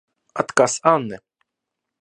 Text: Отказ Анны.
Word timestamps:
Отказ 0.41 0.73
Анны. 0.93 1.17